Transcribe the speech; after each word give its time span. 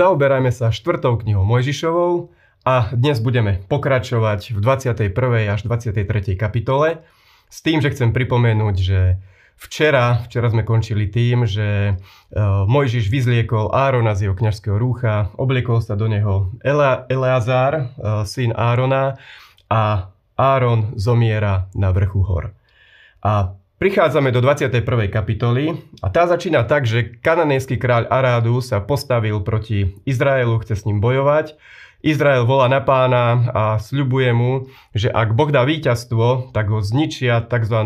zaoberáme 0.00 0.48
sa 0.48 0.72
štvrtou 0.72 1.20
knihou 1.20 1.44
Mojžišovou 1.44 2.32
a 2.64 2.88
dnes 2.96 3.20
budeme 3.20 3.60
pokračovať 3.68 4.56
v 4.56 4.58
21. 4.64 5.12
až 5.52 5.60
23. 5.68 6.40
kapitole 6.40 7.04
s 7.52 7.60
tým, 7.60 7.84
že 7.84 7.92
chcem 7.92 8.08
pripomenúť, 8.08 8.76
že 8.80 9.20
včera, 9.60 10.24
včera 10.24 10.48
sme 10.48 10.64
končili 10.64 11.04
tým, 11.04 11.44
že 11.44 11.92
e, 11.92 11.94
Mojžiš 12.64 13.12
vyzliekol 13.12 13.76
Árona 13.76 14.16
z 14.16 14.32
jeho 14.32 14.36
kňažského 14.40 14.80
rúcha, 14.80 15.36
obliekol 15.36 15.84
sa 15.84 16.00
do 16.00 16.08
neho 16.08 16.48
Eleazár, 17.12 17.72
e, 17.76 17.84
syn 18.24 18.56
Árona 18.56 19.20
a 19.68 20.16
Áron 20.32 20.96
zomiera 20.96 21.68
na 21.76 21.92
vrchu 21.92 22.24
hor. 22.24 22.56
A 23.20 23.52
Prichádzame 23.80 24.28
do 24.28 24.44
21. 24.44 25.08
kapitoly 25.08 25.72
a 26.04 26.12
tá 26.12 26.28
začína 26.28 26.68
tak, 26.68 26.84
že 26.84 27.16
kananejský 27.24 27.80
kráľ 27.80 28.12
Arádu 28.12 28.60
sa 28.60 28.76
postavil 28.84 29.40
proti 29.40 29.96
Izraelu, 30.04 30.60
chce 30.60 30.76
s 30.76 30.84
ním 30.84 31.00
bojovať. 31.00 31.56
Izrael 32.04 32.44
volá 32.44 32.68
na 32.68 32.84
pána 32.84 33.48
a 33.56 33.80
sľubuje 33.80 34.36
mu, 34.36 34.68
že 34.92 35.08
ak 35.08 35.32
Boh 35.32 35.48
dá 35.48 35.64
víťazstvo, 35.64 36.52
tak 36.52 36.68
ho 36.68 36.84
zničia 36.84 37.40
tzv. 37.40 37.80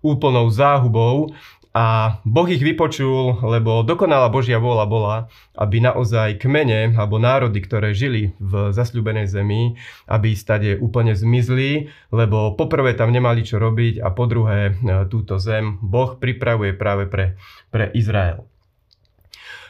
úplnou 0.00 0.48
záhubou 0.48 1.36
a 1.76 1.84
Boh 2.24 2.48
ich 2.48 2.64
vypočul, 2.64 3.36
lebo 3.44 3.84
dokonalá 3.84 4.32
Božia 4.32 4.56
vôľa 4.56 4.86
bola, 4.88 5.16
aby 5.60 5.84
naozaj 5.84 6.40
kmene 6.40 6.96
alebo 6.96 7.20
národy, 7.20 7.60
ktoré 7.60 7.92
žili 7.92 8.32
v 8.40 8.72
zasľubenej 8.72 9.28
zemi, 9.28 9.76
aby 10.08 10.32
stade 10.32 10.80
úplne 10.80 11.12
zmizli, 11.12 11.92
lebo 12.16 12.56
poprvé 12.56 12.96
tam 12.96 13.12
nemali 13.12 13.44
čo 13.44 13.60
robiť 13.60 14.00
a 14.00 14.08
po 14.08 14.24
druhé 14.24 14.72
e, 14.72 15.04
túto 15.12 15.36
zem 15.36 15.76
Boh 15.84 16.16
pripravuje 16.16 16.72
práve 16.72 17.12
pre, 17.12 17.36
pre 17.68 17.92
Izrael. 17.92 18.48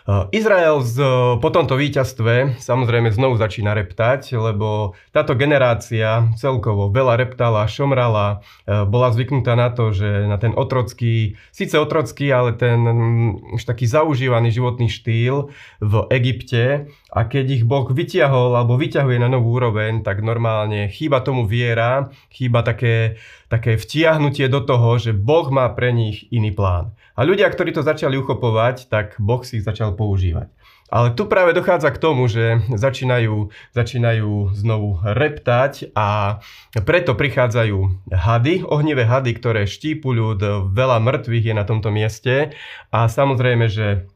Eh, 0.07 0.39
Izrael 0.39 0.87
z, 0.87 1.03
po 1.43 1.51
tomto 1.51 1.75
víťazstve 1.75 2.63
samozrejme 2.63 3.11
znovu 3.11 3.43
začína 3.43 3.75
reptať, 3.75 4.39
lebo 4.39 4.95
táto 5.11 5.35
generácia 5.35 6.31
celkovo 6.39 6.87
veľa 6.95 7.19
reptala, 7.19 7.67
šomrala, 7.67 8.39
eh, 8.39 8.87
bola 8.87 9.11
zvyknutá 9.11 9.59
na 9.59 9.75
to, 9.75 9.91
že 9.91 10.31
na 10.31 10.39
ten 10.39 10.55
otrocký, 10.55 11.35
síce 11.51 11.75
otrocký, 11.75 12.31
ale 12.31 12.55
ten 12.55 12.79
mm, 12.87 13.59
už 13.59 13.67
taký 13.67 13.91
zaužívaný 13.91 14.55
životný 14.55 14.87
štýl 14.87 15.51
v 15.83 15.95
Egypte 16.15 16.87
a 17.11 17.21
keď 17.27 17.59
ich 17.59 17.65
Boh 17.67 17.91
vyťahol 17.91 18.55
alebo 18.55 18.79
vyťahuje 18.79 19.19
na 19.19 19.27
novú 19.27 19.59
úroveň, 19.59 20.07
tak 20.07 20.23
normálne 20.23 20.87
chýba 20.87 21.19
tomu 21.19 21.51
viera, 21.51 22.15
chýba 22.31 22.63
také, 22.63 23.19
také 23.51 23.75
vtiahnutie 23.75 24.47
do 24.47 24.63
toho, 24.63 25.03
že 25.03 25.11
Boh 25.11 25.51
má 25.51 25.67
pre 25.75 25.91
nich 25.91 26.31
iný 26.31 26.55
plán. 26.55 26.95
A 27.17 27.25
ľudia, 27.25 27.49
ktorí 27.49 27.73
to 27.73 27.81
začali 27.81 28.21
uchopovať, 28.21 28.93
tak 28.93 29.17
Boh 29.17 29.41
si 29.41 29.59
ich 29.59 29.65
začal 29.65 29.96
používať. 29.97 30.53
Ale 30.87 31.19
tu 31.19 31.27
práve 31.27 31.51
dochádza 31.51 31.91
k 31.91 31.99
tomu, 31.99 32.31
že 32.31 32.63
začínajú, 32.71 33.51
začínajú 33.75 34.55
znovu 34.55 35.03
reptať 35.03 35.91
a 35.99 36.39
preto 36.87 37.19
prichádzajú 37.19 38.07
hady, 38.15 38.63
ohnivé 38.71 39.03
hady, 39.03 39.35
ktoré 39.35 39.67
štípu 39.67 40.15
ľud, 40.15 40.71
veľa 40.71 41.03
mŕtvych 41.03 41.45
je 41.51 41.55
na 41.59 41.67
tomto 41.67 41.91
mieste 41.91 42.55
a 42.95 43.11
samozrejme, 43.11 43.67
že 43.67 44.07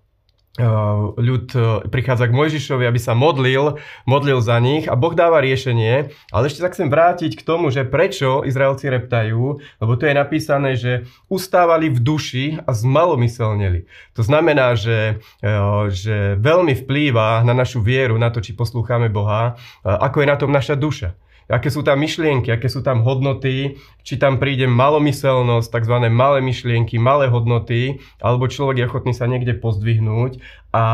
ľud 0.58 1.46
eh, 1.54 1.62
prichádza 1.86 2.26
k 2.26 2.34
Mojžišovi, 2.34 2.82
aby 2.82 2.98
sa 2.98 3.14
modlil, 3.14 3.78
modlil 4.02 4.42
za 4.42 4.58
nich 4.58 4.90
a 4.90 4.98
Boh 4.98 5.14
dáva 5.14 5.38
riešenie. 5.38 6.10
Ale 6.34 6.50
ešte 6.50 6.66
sa 6.66 6.72
chcem 6.74 6.90
vrátiť 6.90 7.38
k 7.38 7.46
tomu, 7.46 7.70
že 7.70 7.86
prečo 7.86 8.42
Izraelci 8.42 8.90
reptajú, 8.90 9.62
lebo 9.62 9.92
tu 9.94 10.10
je 10.10 10.14
napísané, 10.14 10.74
že 10.74 11.06
ustávali 11.30 11.86
v 11.94 11.98
duši 12.02 12.46
a 12.66 12.74
zmalomyselneli. 12.74 13.86
To 14.18 14.22
znamená, 14.26 14.74
že, 14.74 15.22
eh, 15.44 15.84
že 15.94 16.34
veľmi 16.42 16.74
vplýva 16.82 17.46
na 17.46 17.54
našu 17.54 17.78
vieru, 17.78 18.18
na 18.18 18.34
to, 18.34 18.42
či 18.42 18.58
poslúchame 18.58 19.06
Boha, 19.06 19.54
ako 19.84 20.22
je 20.22 20.26
na 20.26 20.36
tom 20.36 20.50
naša 20.50 20.74
duša 20.74 21.14
aké 21.50 21.68
sú 21.68 21.82
tam 21.82 21.98
myšlienky, 21.98 22.54
aké 22.54 22.70
sú 22.70 22.80
tam 22.80 23.02
hodnoty, 23.02 23.76
či 24.06 24.14
tam 24.16 24.38
príde 24.38 24.70
malomyselnosť, 24.70 25.66
tzv. 25.66 25.96
malé 26.06 26.38
myšlienky, 26.40 26.96
malé 26.96 27.26
hodnoty, 27.26 27.98
alebo 28.22 28.46
človek 28.46 28.78
je 28.78 28.86
ochotný 28.86 29.12
sa 29.12 29.26
niekde 29.26 29.58
pozdvihnúť. 29.58 30.38
A 30.70 30.84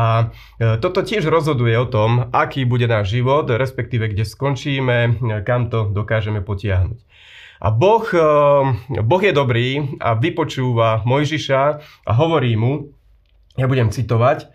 e, 0.57 0.81
toto 0.81 1.05
tiež 1.05 1.29
rozhoduje 1.29 1.77
o 1.77 1.85
tom, 1.85 2.33
aký 2.33 2.65
bude 2.65 2.89
náš 2.89 3.13
život, 3.13 3.45
respektíve 3.45 4.09
kde 4.09 4.25
skončíme, 4.25 5.21
kam 5.45 5.69
to 5.69 5.93
dokážeme 5.93 6.41
potiahnuť. 6.41 6.99
A 7.61 7.69
boh, 7.69 8.05
e, 8.09 8.25
boh 9.05 9.21
je 9.21 9.33
dobrý 9.33 9.97
a 10.01 10.17
vypočúva 10.17 11.05
Mojžiša 11.05 11.61
a 12.05 12.11
hovorí 12.17 12.57
mu, 12.57 12.89
ja 13.57 13.69
budem 13.69 13.93
citovať, 13.93 14.49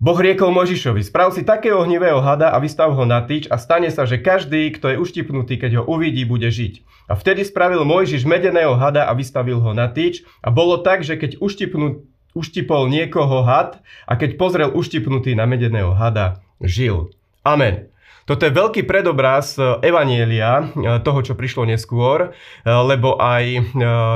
Boh 0.00 0.16
riekol 0.16 0.48
Možišovi, 0.56 1.04
sprav 1.04 1.28
si 1.36 1.44
takého 1.44 1.76
ohnivého 1.76 2.24
hada 2.24 2.48
a 2.48 2.56
vystav 2.56 2.88
ho 2.88 3.04
na 3.04 3.20
tyč 3.20 3.44
a 3.52 3.60
stane 3.60 3.92
sa, 3.92 4.08
že 4.08 4.16
každý, 4.16 4.72
kto 4.72 4.88
je 4.88 4.96
uštipnutý, 4.96 5.60
keď 5.60 5.84
ho 5.84 5.92
uvidí, 5.92 6.24
bude 6.24 6.48
žiť. 6.48 7.04
A 7.04 7.20
vtedy 7.20 7.44
spravil 7.44 7.84
Mojžiš 7.84 8.24
medeného 8.24 8.80
hada 8.80 9.04
a 9.04 9.12
vystavil 9.12 9.60
ho 9.60 9.76
na 9.76 9.92
tyč 9.92 10.24
a 10.40 10.48
bolo 10.48 10.80
tak, 10.80 11.04
že 11.04 11.20
keď 11.20 11.44
uštipnú, 11.44 12.08
uštipol 12.32 12.88
niekoho 12.88 13.44
had 13.44 13.84
a 14.08 14.16
keď 14.16 14.40
pozrel 14.40 14.72
uštipnutý 14.72 15.36
na 15.36 15.44
medeného 15.44 15.92
hada, 15.92 16.40
žil. 16.64 17.12
Amen. 17.44 17.89
Toto 18.30 18.46
je 18.46 18.54
veľký 18.54 18.86
predobraz 18.86 19.58
e, 19.58 19.82
Evanielia, 19.82 20.62
e, 20.62 21.02
toho, 21.02 21.18
čo 21.18 21.34
prišlo 21.34 21.66
neskôr, 21.66 22.30
e, 22.30 22.62
lebo 22.62 23.18
aj 23.18 23.42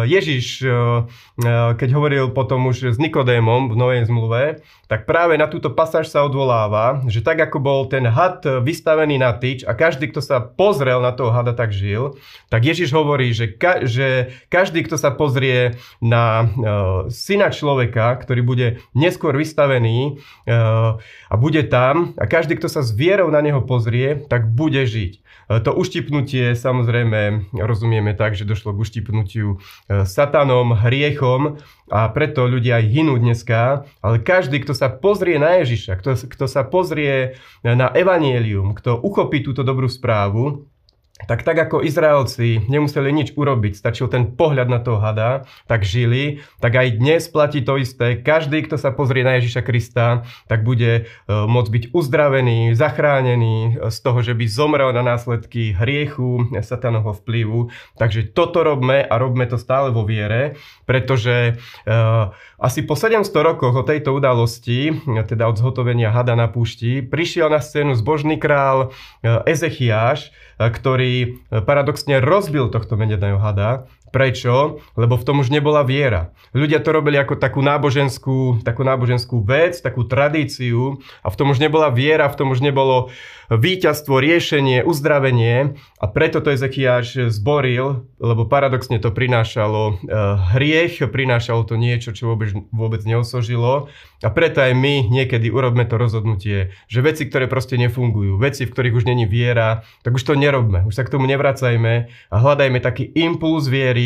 Ježiš, 0.06 0.62
keď 1.74 1.88
hovoril 1.90 2.30
potom 2.30 2.70
už 2.70 2.94
s 2.94 2.98
Nikodémom 3.00 3.72
v 3.72 3.74
Novej 3.74 4.06
zmluve, 4.06 4.62
tak 4.86 5.08
práve 5.08 5.34
na 5.34 5.50
túto 5.50 5.72
pasáž 5.72 6.06
sa 6.06 6.22
odvoláva, 6.22 7.02
že 7.10 7.24
tak 7.24 7.40
ako 7.40 7.58
bol 7.58 7.80
ten 7.90 8.06
had 8.06 8.44
vystavený 8.44 9.18
na 9.18 9.34
tyč 9.34 9.66
a 9.66 9.74
každý, 9.74 10.12
kto 10.12 10.22
sa 10.22 10.38
pozrel 10.38 11.02
na 11.02 11.10
toho 11.10 11.34
hada, 11.34 11.56
tak 11.56 11.74
žil, 11.74 12.14
tak 12.52 12.62
Ježiš 12.62 12.94
hovorí, 12.94 13.34
že, 13.34 13.50
ka- 13.50 13.82
že 13.82 14.30
každý, 14.52 14.86
kto 14.86 14.94
sa 15.00 15.10
pozrie 15.10 15.80
na 15.98 16.52
syna 17.10 17.50
človeka, 17.50 18.14
ktorý 18.22 18.40
bude 18.44 18.66
neskôr 18.92 19.34
vystavený 19.34 20.20
a 20.46 21.34
bude 21.34 21.66
tam 21.66 22.14
a 22.20 22.28
každý, 22.28 22.60
kto 22.60 22.68
sa 22.68 22.84
s 22.84 22.92
vierou 22.92 23.32
na 23.32 23.40
neho 23.40 23.64
pozrie, 23.64 24.03
tak 24.28 24.52
bude 24.52 24.84
žiť. 24.84 25.12
E, 25.16 25.20
to 25.60 25.70
uštipnutie 25.72 26.52
samozrejme 26.56 27.52
rozumieme 27.56 28.12
tak, 28.12 28.36
že 28.36 28.48
došlo 28.48 28.76
k 28.76 28.82
uštipnutiu 28.84 29.48
e, 29.54 29.56
satanom, 30.04 30.76
hriechom 30.76 31.60
a 31.88 32.08
preto 32.12 32.44
ľudia 32.48 32.80
hynú 32.80 33.20
dneska, 33.20 33.88
ale 34.04 34.16
každý, 34.20 34.60
kto 34.60 34.72
sa 34.72 34.88
pozrie 34.92 35.36
na 35.36 35.64
Ježiša, 35.64 36.00
kto, 36.00 36.10
kto 36.28 36.44
sa 36.48 36.64
pozrie 36.64 37.36
na 37.64 37.92
Evangelium, 37.92 38.72
kto 38.76 39.00
uchopí 39.00 39.44
túto 39.44 39.64
dobrú 39.64 39.88
správu, 39.88 40.68
tak 41.14 41.46
tak 41.46 41.54
ako 41.54 41.86
Izraelci 41.86 42.66
nemuseli 42.66 43.14
nič 43.14 43.38
urobiť, 43.38 43.78
stačil 43.78 44.10
ten 44.10 44.34
pohľad 44.34 44.66
na 44.66 44.82
toho 44.82 44.98
hada, 44.98 45.46
tak 45.70 45.86
žili, 45.86 46.42
tak 46.58 46.74
aj 46.74 46.98
dnes 46.98 47.30
platí 47.30 47.62
to 47.62 47.78
isté. 47.78 48.18
Každý, 48.18 48.66
kto 48.66 48.74
sa 48.74 48.90
pozrie 48.90 49.22
na 49.22 49.38
Ježiša 49.38 49.62
Krista, 49.62 50.26
tak 50.50 50.66
bude 50.66 51.06
uh, 51.06 51.46
môcť 51.46 51.70
byť 51.70 51.84
uzdravený, 51.94 52.74
zachránený 52.74 53.78
z 53.94 53.98
toho, 54.02 54.26
že 54.26 54.34
by 54.34 54.44
zomrel 54.50 54.90
na 54.90 55.06
následky 55.06 55.70
hriechu, 55.70 56.50
satanovho 56.66 57.14
vplyvu. 57.22 57.70
Takže 57.94 58.34
toto 58.34 58.66
robme 58.66 59.06
a 59.06 59.14
robme 59.14 59.46
to 59.46 59.54
stále 59.54 59.94
vo 59.94 60.02
viere, 60.02 60.58
pretože 60.82 61.60
asi 62.58 62.80
po 62.82 62.98
700 62.98 63.28
rokoch 63.30 63.76
od 63.76 63.86
tejto 63.86 64.16
udalosti, 64.16 64.96
teda 65.28 65.46
od 65.46 65.60
zhotovenia 65.60 66.10
hada 66.10 66.34
na 66.34 66.48
púšti, 66.50 67.04
prišiel 67.04 67.52
na 67.52 67.60
scénu 67.60 67.92
zbožný 67.94 68.40
král 68.40 68.90
Ezechiáš, 69.22 70.32
ktorý 70.58 71.03
paradoxne 71.64 72.20
rozbil 72.22 72.68
tohto 72.70 72.94
medeného 72.98 73.38
hada 73.40 73.88
Prečo? 74.14 74.78
Lebo 74.94 75.18
v 75.18 75.26
tom 75.26 75.42
už 75.42 75.50
nebola 75.50 75.82
viera. 75.82 76.30
Ľudia 76.54 76.78
to 76.78 76.94
robili 76.94 77.18
ako 77.18 77.34
takú 77.34 77.58
náboženskú, 77.58 78.62
takú 78.62 78.86
náboženskú 78.86 79.42
vec, 79.42 79.82
takú 79.82 80.06
tradíciu 80.06 81.02
a 81.26 81.34
v 81.34 81.34
tom 81.34 81.50
už 81.50 81.58
nebola 81.58 81.90
viera, 81.90 82.30
v 82.30 82.38
tom 82.38 82.54
už 82.54 82.62
nebolo 82.62 83.10
víťazstvo, 83.50 84.22
riešenie, 84.22 84.86
uzdravenie 84.86 85.76
a 86.00 86.04
preto 86.08 86.40
to 86.40 86.54
Ezekiáš 86.54 87.28
zboril, 87.28 88.08
lebo 88.16 88.48
paradoxne 88.48 88.96
to 89.02 89.12
prinášalo 89.12 89.82
eh, 89.84 89.96
hriech, 90.56 91.04
prinášalo 91.04 91.66
to 91.68 91.76
niečo, 91.76 92.16
čo 92.16 92.32
vôbec, 92.32 92.54
vôbec 92.72 93.02
neosožilo 93.04 93.90
a 94.24 94.28
preto 94.32 94.64
aj 94.64 94.72
my 94.72 95.10
niekedy 95.12 95.52
urobme 95.52 95.84
to 95.84 96.00
rozhodnutie, 96.00 96.72
že 96.88 97.04
veci, 97.04 97.28
ktoré 97.28 97.44
proste 97.50 97.76
nefungujú, 97.76 98.40
veci, 98.40 98.64
v 98.64 98.72
ktorých 98.72 98.96
už 98.96 99.04
není 99.04 99.28
viera, 99.28 99.84
tak 100.00 100.16
už 100.16 100.24
to 100.24 100.32
nerobme, 100.38 100.86
už 100.88 100.94
sa 100.96 101.04
k 101.04 101.12
tomu 101.12 101.28
nevracajme 101.28 101.94
a 102.08 102.36
hľadajme 102.36 102.78
taký 102.80 103.12
impuls 103.12 103.68
viery, 103.68 104.03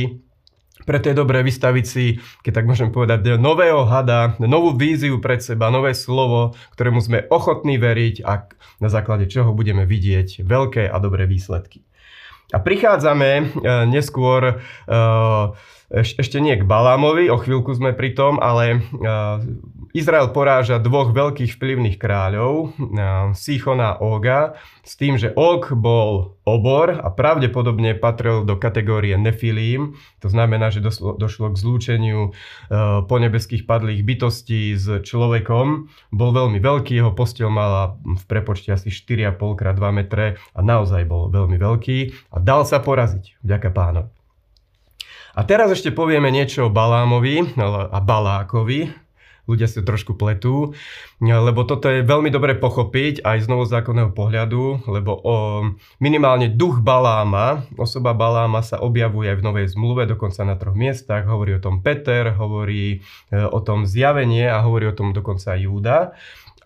preto 0.86 1.10
je 1.10 1.16
dobré 1.18 1.42
vystaviť 1.42 1.84
si, 1.84 2.22
keď 2.46 2.52
tak 2.62 2.66
môžem 2.70 2.88
povedať, 2.94 3.36
nového 3.36 3.82
hada, 3.84 4.38
novú 4.38 4.72
víziu 4.72 5.18
pred 5.18 5.42
seba, 5.42 5.74
nové 5.74 5.92
slovo, 5.92 6.54
ktorému 6.78 7.02
sme 7.02 7.26
ochotní 7.28 7.76
veriť 7.76 8.22
a 8.22 8.46
na 8.78 8.88
základe 8.88 9.26
čoho 9.26 9.52
budeme 9.52 9.84
vidieť 9.84 10.46
veľké 10.46 10.86
a 10.86 10.96
dobré 11.02 11.26
výsledky. 11.26 11.82
A 12.48 12.62
prichádzame 12.62 13.60
neskôr 13.92 14.64
ešte 15.92 16.38
nie 16.40 16.56
k 16.56 16.64
Balámovi, 16.64 17.28
o 17.28 17.36
chvíľku 17.36 17.76
sme 17.76 17.92
pri 17.92 18.16
tom, 18.16 18.40
ale 18.40 18.80
Izrael 19.96 20.28
poráža 20.36 20.76
dvoch 20.76 21.16
veľkých 21.16 21.56
vplyvných 21.56 21.96
kráľov, 21.96 22.76
Sichona 23.32 23.96
a 23.96 24.00
Oga, 24.04 24.60
s 24.84 24.96
tým, 25.00 25.16
že 25.16 25.32
Og 25.32 25.72
bol 25.72 26.36
obor 26.44 26.92
a 26.92 27.08
pravdepodobne 27.12 27.96
patril 27.96 28.44
do 28.44 28.56
kategórie 28.56 29.16
Nefilím. 29.16 29.96
To 30.24 30.28
znamená, 30.28 30.68
že 30.68 30.80
došlo, 30.80 31.52
k 31.52 31.56
zlúčeniu 31.56 32.20
e, 32.28 32.30
ponebeských 33.04 33.68
padlých 33.68 34.00
bytostí 34.04 34.76
s 34.76 35.04
človekom. 35.04 35.92
Bol 36.12 36.30
veľmi 36.32 36.60
veľký, 36.60 36.96
jeho 36.96 37.12
postel 37.12 37.52
mala 37.52 38.00
v 38.00 38.24
prepočte 38.24 38.72
asi 38.72 38.88
4,5 38.88 39.36
x 39.36 39.60
2 39.76 39.98
metre 39.98 40.26
a 40.56 40.60
naozaj 40.64 41.04
bol 41.04 41.28
veľmi 41.28 41.60
veľký 41.60 41.98
a 42.32 42.36
dal 42.40 42.64
sa 42.64 42.80
poraziť, 42.80 43.40
vďaka 43.44 43.68
pánovi. 43.72 44.10
A 45.38 45.46
teraz 45.46 45.70
ešte 45.70 45.94
povieme 45.94 46.34
niečo 46.34 46.66
o 46.66 46.74
Balámovi 46.74 47.54
a 47.62 47.98
Balákovi, 48.02 49.07
ľudia 49.48 49.64
si 49.64 49.80
trošku 49.80 50.14
pletú, 50.14 50.76
lebo 51.18 51.64
toto 51.64 51.88
je 51.88 52.04
veľmi 52.04 52.28
dobre 52.28 52.52
pochopiť 52.54 53.24
aj 53.24 53.42
z 53.42 53.46
novozákonného 53.48 54.12
pohľadu, 54.12 54.84
lebo 54.86 55.16
o, 55.16 55.36
minimálne 55.98 56.52
duch 56.52 56.84
Baláma, 56.84 57.64
osoba 57.80 58.12
Baláma 58.12 58.60
sa 58.60 58.78
objavuje 58.84 59.32
aj 59.32 59.40
v 59.40 59.46
Novej 59.48 59.66
zmluve, 59.72 60.04
dokonca 60.04 60.44
na 60.44 60.60
troch 60.60 60.76
miestach, 60.76 61.24
hovorí 61.24 61.56
o 61.56 61.64
tom 61.64 61.80
Peter, 61.80 62.28
hovorí 62.36 63.00
e, 63.32 63.38
o 63.40 63.58
tom 63.64 63.88
zjavenie 63.88 64.46
a 64.46 64.60
hovorí 64.60 64.86
o 64.86 64.94
tom 64.94 65.16
dokonca 65.16 65.56
Júda. 65.56 66.12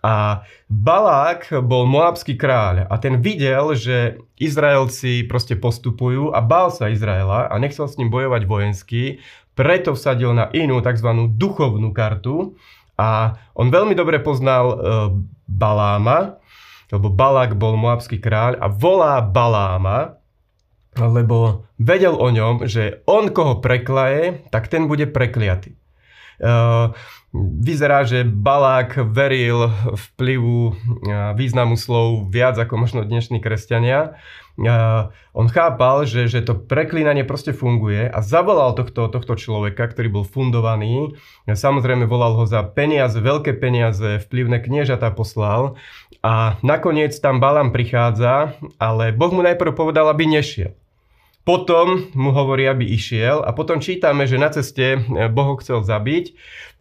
A 0.03 0.43
Balák 0.67 1.63
bol 1.63 1.87
moabský 1.87 2.35
kráľ 2.35 2.91
a 2.91 2.95
ten 2.99 3.23
videl, 3.23 3.71
že 3.71 4.19
Izraelci 4.35 5.23
proste 5.23 5.55
postupujú 5.55 6.35
a 6.35 6.43
bál 6.43 6.75
sa 6.75 6.91
Izraela 6.91 7.47
a 7.47 7.55
nechcel 7.55 7.87
s 7.87 7.95
ním 7.95 8.11
bojovať 8.11 8.43
vojensky, 8.43 9.23
preto 9.55 9.95
vsadil 9.95 10.35
na 10.35 10.51
inú 10.51 10.83
tzv. 10.83 11.07
duchovnú 11.39 11.95
kartu 11.95 12.59
a 12.99 13.39
on 13.55 13.71
veľmi 13.71 13.95
dobre 13.95 14.19
poznal 14.19 14.65
e, 14.67 14.75
Baláma, 15.47 16.35
lebo 16.91 17.07
Balák 17.07 17.55
bol 17.55 17.79
moabský 17.79 18.19
kráľ 18.19 18.59
a 18.59 18.67
volá 18.67 19.23
Baláma, 19.23 20.19
lebo 20.99 21.63
vedel 21.79 22.13
o 22.13 22.27
ňom, 22.27 22.67
že 22.67 23.01
on 23.07 23.31
koho 23.31 23.63
preklaje, 23.63 24.45
tak 24.51 24.67
ten 24.67 24.85
bude 24.85 25.09
prekliatý. 25.09 25.79
E, 26.39 26.51
vyzerá, 27.37 28.05
že 28.05 28.25
Balák 28.25 29.01
veril 29.09 29.69
vplyvu 29.93 30.59
e, 30.69 30.73
významu 31.37 31.77
slov 31.77 32.29
viac 32.33 32.57
ako 32.57 32.77
možno 32.77 33.01
dnešní 33.05 33.41
kresťania 33.41 34.17
on 35.33 35.49
chápal, 35.49 36.05
že, 36.05 36.29
že 36.29 36.45
to 36.45 36.53
preklínanie 36.53 37.25
proste 37.25 37.57
funguje 37.57 38.05
a 38.05 38.21
zavolal 38.21 38.77
tohto, 38.77 39.09
tohto 39.09 39.33
človeka, 39.33 39.89
ktorý 39.89 40.21
bol 40.21 40.25
fundovaný. 40.29 41.17
Samozrejme 41.49 42.05
volal 42.05 42.37
ho 42.37 42.45
za 42.45 42.61
peniaze, 42.61 43.17
veľké 43.17 43.57
peniaze, 43.57 44.21
vplyvné 44.21 44.61
kniežatá 44.61 45.09
poslal 45.09 45.81
a 46.21 46.61
nakoniec 46.61 47.17
tam 47.17 47.41
Balam 47.41 47.73
prichádza, 47.73 48.53
ale 48.77 49.09
Boh 49.09 49.33
mu 49.33 49.41
najprv 49.41 49.73
povedal, 49.73 50.05
aby 50.13 50.29
nešiel. 50.29 50.77
Potom 51.43 52.07
mu 52.15 52.31
hovorí, 52.31 52.63
aby 52.71 52.87
išiel 52.87 53.43
a 53.43 53.51
potom 53.51 53.83
čítame, 53.83 54.23
že 54.23 54.39
na 54.39 54.47
ceste 54.47 54.95
eh, 54.95 55.27
Boh 55.27 55.51
ho 55.51 55.59
chcel 55.59 55.83
zabiť. 55.83 56.25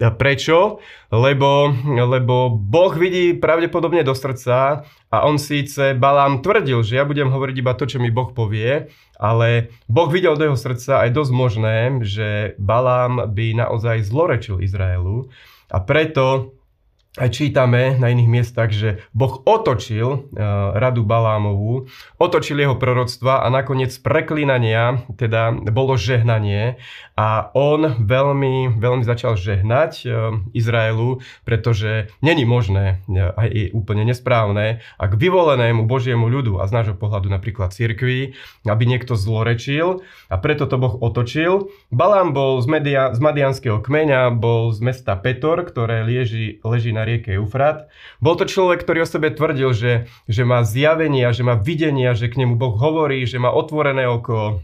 Prečo? 0.03 0.83
Lebo, 1.15 1.71
lebo 1.87 2.51
Boh 2.51 2.95
vidí 2.95 3.39
pravdepodobne 3.39 4.03
do 4.03 4.15
srdca 4.15 4.87
a 5.11 5.17
on 5.27 5.39
síce 5.39 5.95
Balám 5.95 6.43
tvrdil, 6.43 6.83
že 6.83 6.99
ja 6.99 7.05
budem 7.07 7.31
hovoriť 7.31 7.57
iba 7.59 7.75
to, 7.75 7.87
čo 7.87 7.99
mi 8.03 8.11
Boh 8.11 8.31
povie, 8.35 8.91
ale 9.19 9.71
Boh 9.87 10.11
videl 10.11 10.35
do 10.35 10.47
jeho 10.47 10.59
srdca 10.59 11.07
aj 11.07 11.11
dosť 11.11 11.33
možné, 11.35 11.77
že 12.03 12.55
Balám 12.59 13.31
by 13.31 13.67
naozaj 13.67 14.07
zlorečil 14.07 14.59
Izraelu 14.63 15.31
a 15.71 15.79
preto 15.83 16.55
aj 17.21 17.29
čítame 17.29 18.01
na 18.01 18.09
iných 18.09 18.31
miestach, 18.31 18.73
že 18.73 19.05
Boh 19.13 19.45
otočil 19.45 20.09
uh, 20.09 20.73
radu 20.73 21.05
Balámovú, 21.05 21.85
otočil 22.17 22.57
jeho 22.57 22.81
proroctva 22.81 23.45
a 23.45 23.53
nakoniec 23.53 23.93
preklínania, 24.01 25.05
teda 25.21 25.53
bolo 25.53 26.01
žehnanie 26.01 26.81
a 27.13 27.53
on 27.53 28.01
veľmi, 28.01 28.81
veľmi 28.81 29.05
začal 29.05 29.37
žehnať 29.37 29.93
uh, 30.09 30.41
Izraelu, 30.57 31.21
pretože 31.45 32.09
není 32.25 32.49
možné, 32.49 33.05
uh, 33.13 33.37
aj 33.37 33.49
je 33.53 33.67
úplne 33.77 34.09
nesprávne, 34.09 34.81
ak 34.97 35.13
vyvolenému 35.21 35.85
Božiemu 35.85 36.33
ľudu 36.33 36.65
a 36.65 36.69
z 36.69 36.81
nášho 36.81 36.97
pohľadu 36.97 37.29
napríklad 37.29 37.77
cirkvi, 37.77 38.33
aby 38.65 38.85
niekto 38.89 39.21
zlorečil 39.21 40.01
a 40.33 40.41
preto 40.41 40.65
to 40.65 40.81
Boh 40.81 40.97
otočil. 40.97 41.69
Balám 41.93 42.33
bol 42.33 42.65
z, 42.65 42.73
media, 42.73 43.13
z 43.13 43.21
Madianského 43.21 43.85
kmeňa, 43.85 44.33
bol 44.33 44.73
z 44.73 44.81
mesta 44.81 45.13
Petor, 45.21 45.69
ktoré 45.69 46.09
leží, 46.09 46.57
leží 46.65 46.89
na 46.97 47.02
na 47.03 47.09
rieke 47.11 47.35
Eufrat. 47.35 47.91
Bol 48.23 48.39
to 48.39 48.47
človek, 48.47 48.87
ktorý 48.87 49.03
o 49.03 49.11
sebe 49.11 49.35
tvrdil, 49.35 49.75
že, 49.75 50.07
že 50.31 50.47
má 50.47 50.63
zjavenia, 50.63 51.35
že 51.35 51.43
má 51.43 51.59
videnia, 51.59 52.15
že 52.15 52.31
k 52.31 52.39
nemu 52.39 52.55
Boh 52.55 52.79
hovorí, 52.79 53.27
že 53.27 53.43
má 53.43 53.51
otvorené 53.51 54.07
oko, 54.07 54.63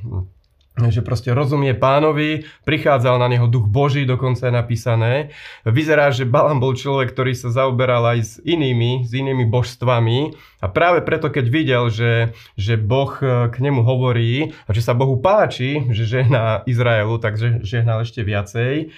že 0.79 1.03
proste 1.03 1.35
rozumie 1.35 1.75
pánovi, 1.75 2.47
prichádzal 2.63 3.19
na 3.19 3.27
neho 3.27 3.51
duch 3.51 3.67
Boží, 3.67 4.07
dokonca 4.07 4.47
je 4.47 4.55
napísané. 4.55 5.35
Vyzerá, 5.67 6.15
že 6.15 6.23
Balam 6.23 6.63
bol 6.63 6.79
človek, 6.79 7.11
ktorý 7.11 7.35
sa 7.35 7.51
zaoberal 7.51 8.07
aj 8.15 8.19
s 8.23 8.33
inými, 8.47 9.03
s 9.03 9.11
inými 9.11 9.43
božstvami 9.51 10.39
a 10.63 10.71
práve 10.71 11.03
preto, 11.03 11.35
keď 11.35 11.47
videl, 11.51 11.91
že, 11.91 12.31
že 12.55 12.79
Boh 12.79 13.11
k 13.51 13.57
nemu 13.59 13.83
hovorí 13.83 14.55
a 14.67 14.71
že 14.71 14.79
sa 14.79 14.95
Bohu 14.95 15.19
páči, 15.19 15.91
že 15.91 16.07
žehná 16.07 16.63
Izraelu, 16.63 17.19
takže 17.19 17.67
žehnal 17.67 18.07
ešte 18.07 18.23
viacej, 18.23 18.95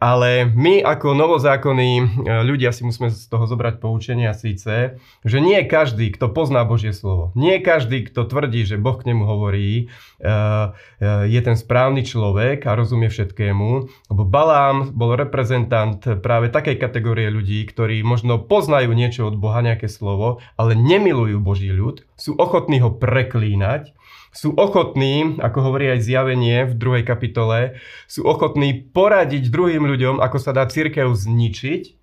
ale 0.00 0.48
my 0.48 0.80
ako 0.80 1.12
novozákonní 1.12 1.92
e, 2.00 2.04
ľudia 2.40 2.72
si 2.72 2.88
musíme 2.88 3.12
z 3.12 3.20
toho 3.28 3.44
zobrať 3.44 3.84
poučenie 3.84 4.24
a 4.24 4.34
síce, 4.34 4.96
že 5.20 5.38
nie 5.44 5.60
každý, 5.68 6.08
kto 6.16 6.32
pozná 6.32 6.64
Božie 6.64 6.96
slovo, 6.96 7.36
nie 7.36 7.60
každý, 7.60 8.08
kto 8.08 8.24
tvrdí, 8.24 8.64
že 8.64 8.80
Boh 8.80 8.96
k 8.96 9.12
nemu 9.12 9.28
hovorí, 9.28 9.68
e, 9.76 9.84
e, 10.24 11.28
je 11.28 11.40
ten 11.44 11.52
správny 11.52 12.00
človek 12.08 12.64
a 12.64 12.72
rozumie 12.72 13.12
všetkému. 13.12 13.68
Lebo 14.08 14.22
Balám 14.24 14.96
bol 14.96 15.20
reprezentant 15.20 16.00
práve 16.24 16.48
takej 16.48 16.80
kategórie 16.80 17.28
ľudí, 17.28 17.60
ktorí 17.68 18.00
možno 18.00 18.40
poznajú 18.40 18.96
niečo 18.96 19.28
od 19.28 19.36
Boha, 19.36 19.60
nejaké 19.60 19.92
slovo, 19.92 20.40
ale 20.56 20.72
nemilujú 20.72 21.36
Boží 21.44 21.68
ľud, 21.68 22.08
sú 22.16 22.32
ochotní 22.40 22.80
ho 22.80 22.88
preklínať 22.88 23.92
sú 24.30 24.54
ochotní, 24.54 25.38
ako 25.42 25.58
hovorí 25.70 25.90
aj 25.90 26.06
zjavenie 26.06 26.70
v 26.70 26.74
druhej 26.78 27.04
kapitole, 27.06 27.78
sú 28.06 28.22
ochotní 28.22 28.78
poradiť 28.94 29.50
druhým 29.50 29.82
ľuďom, 29.82 30.22
ako 30.22 30.38
sa 30.38 30.54
dá 30.54 30.66
církev 30.70 31.10
zničiť. 31.10 31.98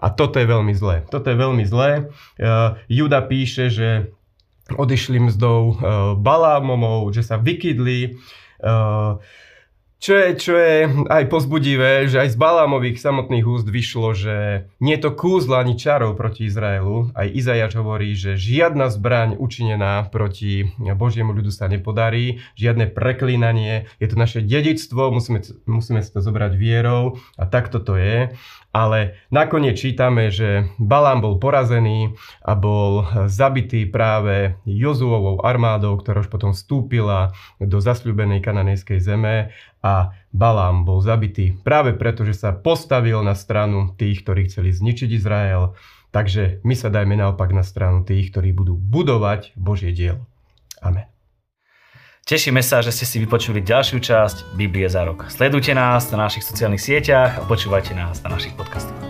A 0.00 0.08
toto 0.08 0.40
je 0.40 0.48
veľmi 0.48 0.72
zlé. 0.72 1.04
Toto 1.12 1.28
je 1.28 1.36
veľmi 1.36 1.62
zlé. 1.68 2.08
Uh, 2.40 2.80
Juda 2.88 3.20
píše, 3.20 3.68
že 3.68 4.16
odišli 4.72 5.20
mzdou 5.28 5.60
uh, 5.60 5.74
Balámomov, 6.16 7.12
že 7.12 7.20
sa 7.20 7.36
vykydli. 7.36 8.16
Uh, 8.64 9.20
čo 10.00 10.16
je, 10.16 10.28
čo 10.40 10.56
je 10.56 10.88
aj 11.12 11.28
pozbudivé, 11.28 12.08
že 12.08 12.24
aj 12.24 12.32
z 12.32 12.36
Balámových 12.40 12.96
samotných 12.96 13.44
úst 13.44 13.68
vyšlo, 13.68 14.16
že 14.16 14.64
nie 14.80 14.96
je 14.96 15.04
to 15.04 15.12
kúzla 15.12 15.60
ani 15.60 15.76
čarov 15.76 16.16
proti 16.16 16.48
Izraelu. 16.48 17.12
Aj 17.12 17.28
Izajač 17.28 17.76
hovorí, 17.76 18.16
že 18.16 18.40
žiadna 18.40 18.88
zbraň 18.88 19.36
učinená 19.36 20.08
proti 20.08 20.72
Božiemu 20.80 21.36
ľudu 21.36 21.52
sa 21.52 21.68
nepodarí, 21.68 22.40
žiadne 22.56 22.88
preklínanie, 22.88 23.92
je 24.00 24.06
to 24.08 24.16
naše 24.16 24.40
dedictvo, 24.40 25.12
musíme, 25.12 25.44
musíme 25.68 26.00
si 26.00 26.08
to 26.08 26.24
zobrať 26.24 26.56
vierou 26.56 27.20
a 27.36 27.44
takto 27.44 27.76
to 27.76 28.00
je. 28.00 28.32
Ale 28.70 29.18
nakoniec 29.34 29.82
čítame, 29.82 30.30
že 30.30 30.70
Balám 30.78 31.26
bol 31.26 31.42
porazený 31.42 32.14
a 32.38 32.54
bol 32.54 33.02
zabitý 33.26 33.82
práve 33.82 34.54
Jozuovou 34.62 35.42
armádou, 35.42 35.98
ktorá 35.98 36.22
už 36.22 36.30
potom 36.30 36.54
vstúpila 36.54 37.34
do 37.58 37.82
zasľúbenej 37.82 38.38
kananejskej 38.38 39.02
zeme 39.02 39.50
a 39.90 40.14
Balám 40.30 40.86
bol 40.86 41.02
zabitý 41.02 41.58
práve 41.66 41.90
preto, 41.98 42.22
že 42.22 42.38
sa 42.38 42.54
postavil 42.54 43.18
na 43.26 43.34
stranu 43.34 43.90
tých, 43.98 44.22
ktorí 44.22 44.46
chceli 44.46 44.70
zničiť 44.70 45.10
Izrael. 45.10 45.74
Takže 46.14 46.62
my 46.62 46.74
sa 46.78 46.90
dajme 46.90 47.18
naopak 47.18 47.50
na 47.50 47.66
stranu 47.66 48.06
tých, 48.06 48.30
ktorí 48.30 48.54
budú 48.54 48.78
budovať 48.78 49.54
Božie 49.58 49.90
dielo. 49.90 50.26
Amen. 50.78 51.06
Tešíme 52.26 52.62
sa, 52.62 52.78
že 52.78 52.94
ste 52.94 53.06
si 53.06 53.18
vypočuli 53.18 53.58
ďalšiu 53.58 53.98
časť 53.98 54.54
Biblie 54.54 54.86
za 54.86 55.02
rok. 55.02 55.26
Sledujte 55.26 55.74
nás 55.74 56.06
na 56.14 56.30
našich 56.30 56.46
sociálnych 56.46 56.82
sieťach 56.82 57.42
a 57.42 57.46
počúvajte 57.46 57.90
nás 57.98 58.22
na 58.22 58.30
našich 58.30 58.54
podcastoch. 58.54 59.09